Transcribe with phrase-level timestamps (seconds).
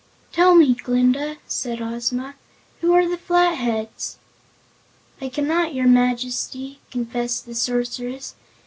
[0.31, 2.33] "Tell me, Glinda," said Ozma,
[2.79, 4.17] "who are the Flatheads?"
[5.21, 8.33] "I cannot, your Majesty," confessed the Sorceress.